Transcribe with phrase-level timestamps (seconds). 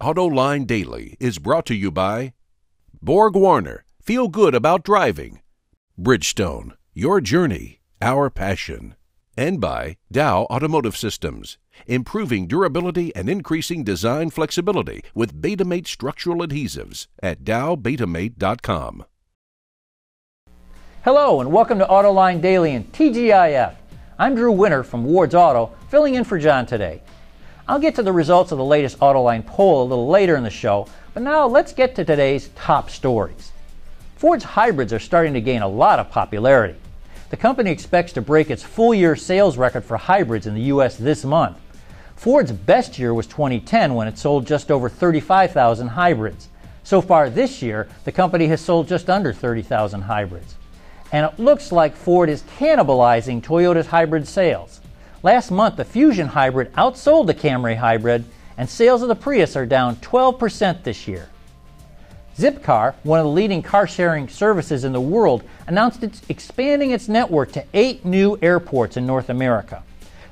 [0.00, 2.34] AutoLine Daily is brought to you by
[3.00, 5.40] Borg Warner, feel good about driving.
[5.98, 8.94] Bridgestone, your journey, our passion.
[9.38, 11.56] And by Dow Automotive Systems,
[11.86, 19.06] improving durability and increasing design flexibility with Betamate structural adhesives at dowbetamate.com.
[21.04, 23.74] Hello and welcome to AutoLine Daily and TGIF.
[24.18, 27.00] I'm Drew Winter from Ward's Auto, filling in for John today.
[27.68, 30.50] I'll get to the results of the latest Autoline poll a little later in the
[30.50, 33.50] show, but now let's get to today's top stories.
[34.14, 36.78] Ford's hybrids are starting to gain a lot of popularity.
[37.30, 40.96] The company expects to break its full year sales record for hybrids in the U.S.
[40.96, 41.58] this month.
[42.14, 46.48] Ford's best year was 2010 when it sold just over 35,000 hybrids.
[46.84, 50.54] So far this year, the company has sold just under 30,000 hybrids.
[51.10, 54.80] And it looks like Ford is cannibalizing Toyota's hybrid sales.
[55.26, 58.24] Last month, the Fusion hybrid outsold the Camry hybrid,
[58.56, 61.28] and sales of the Prius are down 12% this year.
[62.36, 67.08] Zipcar, one of the leading car sharing services in the world, announced it's expanding its
[67.08, 69.82] network to eight new airports in North America.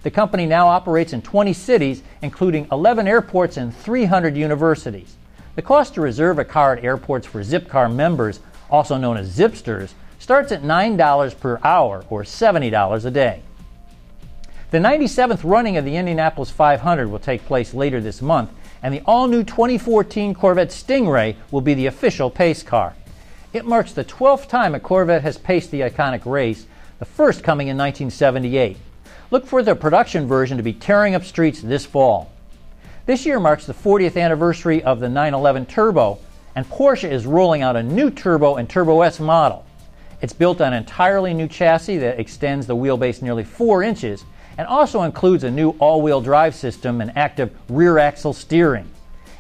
[0.04, 5.16] The company now operates in 20 cities, including 11 airports and 300 universities.
[5.56, 8.38] The cost to reserve a car at airports for Zipcar members,
[8.70, 13.42] also known as Zipsters, starts at $9 per hour or $70 a day.
[14.74, 18.50] The 97th running of the Indianapolis 500 will take place later this month,
[18.82, 22.96] and the all new 2014 Corvette Stingray will be the official pace car.
[23.52, 26.66] It marks the 12th time a Corvette has paced the iconic race,
[26.98, 28.76] the first coming in 1978.
[29.30, 32.32] Look for the production version to be tearing up streets this fall.
[33.06, 36.18] This year marks the 40th anniversary of the 911 Turbo,
[36.56, 39.64] and Porsche is rolling out a new Turbo and Turbo S model.
[40.20, 44.24] It's built on an entirely new chassis that extends the wheelbase nearly 4 inches
[44.56, 48.88] and also includes a new all wheel drive system and active rear axle steering.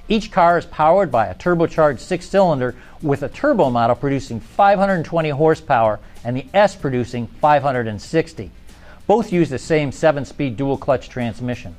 [0.08, 5.30] Each car is powered by a turbocharged six cylinder with a turbo model producing 520
[5.30, 8.50] horsepower and the S producing 560.
[9.06, 11.76] Both use the same 7 speed dual clutch transmission.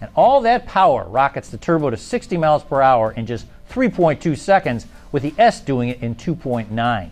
[0.00, 4.36] And all that power rockets the turbo to 60 miles per hour in just 3.2
[4.36, 7.10] seconds, with the S doing it in 2.9.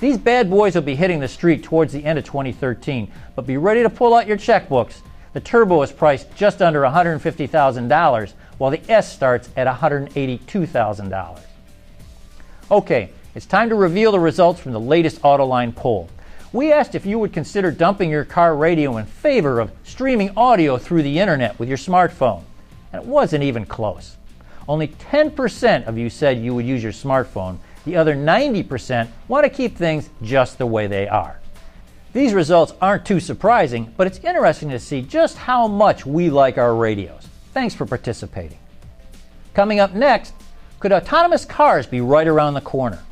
[0.00, 3.56] These bad boys will be hitting the street towards the end of 2013, but be
[3.56, 5.00] ready to pull out your checkbooks.
[5.38, 11.40] The Turbo is priced just under $150,000, while the S starts at $182,000.
[12.72, 16.10] Okay, it's time to reveal the results from the latest Autoline poll.
[16.52, 20.76] We asked if you would consider dumping your car radio in favor of streaming audio
[20.76, 22.42] through the internet with your smartphone,
[22.92, 24.16] and it wasn't even close.
[24.68, 29.50] Only 10% of you said you would use your smartphone, the other 90% want to
[29.50, 31.38] keep things just the way they are.
[32.12, 36.56] These results aren't too surprising, but it's interesting to see just how much we like
[36.56, 37.28] our radios.
[37.52, 38.58] Thanks for participating.
[39.52, 40.32] Coming up next,
[40.80, 43.02] could autonomous cars be right around the corner?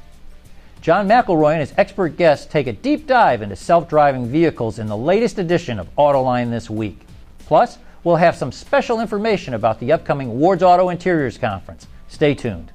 [0.80, 4.86] John McElroy and his expert guests take a deep dive into self driving vehicles in
[4.86, 7.00] the latest edition of Autoline this week.
[7.40, 11.88] Plus, we'll have some special information about the upcoming Ward's Auto Interiors Conference.
[12.08, 12.70] Stay tuned.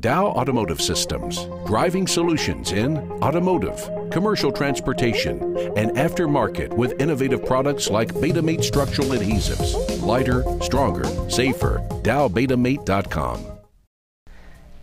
[0.00, 5.42] Dow Automotive Systems, driving solutions in automotive, commercial transportation,
[5.76, 10.00] and aftermarket with innovative products like Betamate structural adhesives.
[10.02, 11.86] Lighter, stronger, safer.
[12.02, 13.44] DowBetamate.com.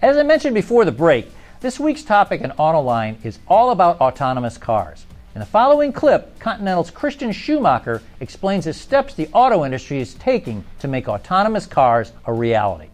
[0.03, 4.59] As I mentioned before the break, this week's topic in Autoline is all about autonomous
[4.59, 5.07] cars.
[5.33, 10.63] In the following clip, Continental's Christian Schumacher explains the steps the auto industry is taking
[10.77, 12.89] to make autonomous cars a reality.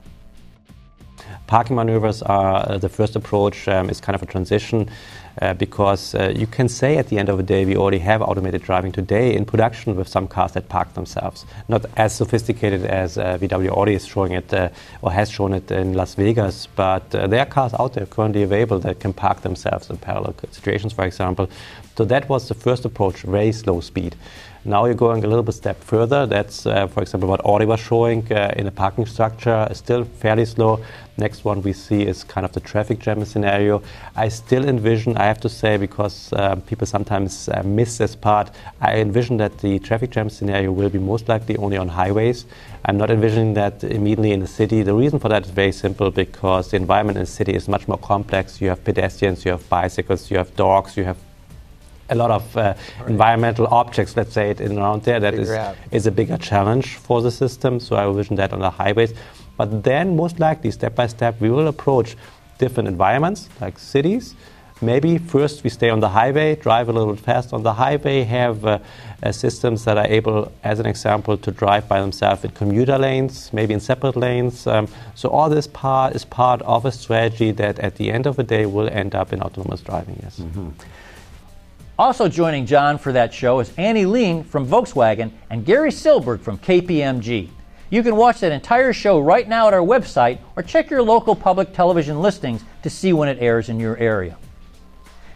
[1.54, 3.68] Parking maneuvers are uh, the first approach.
[3.68, 4.90] Um, is kind of a transition
[5.40, 8.24] uh, because uh, you can say at the end of the day we already have
[8.24, 11.46] automated driving today in production with some cars that park themselves.
[11.68, 14.70] Not as sophisticated as uh, VW Audi is showing it uh,
[15.04, 18.42] or has shown it in Las Vegas, but uh, there are cars out there currently
[18.42, 21.48] available that can park themselves in parallel situations, for example.
[21.96, 24.16] So that was the first approach, very slow speed.
[24.66, 26.26] Now you're going a little bit step further.
[26.26, 30.46] That's, uh, for example, what Audi was showing uh, in a parking structure, still fairly
[30.46, 30.80] slow.
[31.18, 33.84] Next one we see is kind of the traffic jam scenario.
[34.16, 38.52] I still envision, I have to say, because uh, people sometimes uh, miss this part,
[38.80, 42.46] I envision that the traffic jam scenario will be most likely only on highways.
[42.86, 44.82] I'm not envisioning that immediately in the city.
[44.82, 47.90] The reason for that is very simple because the environment in the city is much
[47.90, 48.62] more complex.
[48.62, 51.18] You have pedestrians, you have bicycles, you have dogs, you have
[52.10, 53.10] a lot of uh, right.
[53.10, 55.50] environmental objects, let's say it in around there, that is,
[55.92, 57.80] is a bigger challenge for the system.
[57.80, 59.14] So I envision that on the highways.
[59.58, 62.16] But then, most likely, step by step, we will approach
[62.58, 64.36] different environments like cities,
[64.84, 68.66] maybe first we stay on the highway, drive a little fast on the highway, have
[68.66, 68.80] uh,
[69.24, 73.52] uh, systems that are able, as an example, to drive by themselves in commuter lanes,
[73.54, 74.68] maybe in separate lanes.
[74.68, 78.36] Um, so all this part is part of a strategy that at the end of
[78.36, 80.40] the day will end up in autonomous driving, yes.
[80.40, 80.70] Mm-hmm.
[82.00, 86.58] Also joining John for that show is Annie Lien from Volkswagen and Gary Silberg from
[86.58, 87.50] KPMG.
[87.92, 91.36] You can watch that entire show right now at our website or check your local
[91.36, 94.36] public television listings to see when it airs in your area.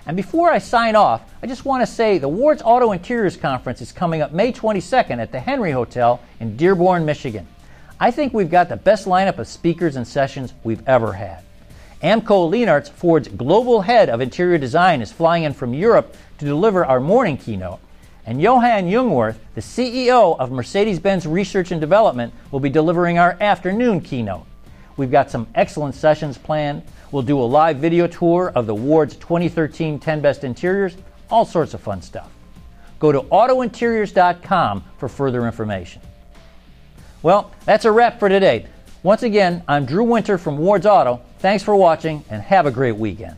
[0.08, 3.80] And before I sign off, I just want to say the Ward's Auto Interiors Conference
[3.80, 7.48] is coming up May 22nd at the Henry Hotel in Dearborn, Michigan.
[8.00, 11.44] I think we've got the best lineup of speakers and sessions we've ever had.
[12.04, 16.86] Amko Leenarts, Ford's global head of interior design, is flying in from Europe to deliver
[16.86, 17.80] our morning keynote.
[18.26, 23.36] And Johann Jungwirth, the CEO of Mercedes Benz Research and Development, will be delivering our
[23.42, 24.46] afternoon keynote.
[24.96, 26.84] We've got some excellent sessions planned.
[27.12, 30.98] We'll do a live video tour of the Ward's 2013 10 Best Interiors,
[31.32, 32.30] all sorts of fun stuff.
[33.00, 36.02] Go to autointeriors.com for further information.
[37.24, 38.68] Well, that's a wrap for today.
[39.04, 41.22] Once again, I'm Drew Winter from Ward's Auto.
[41.40, 43.38] Thanks for watching and have a great weekend.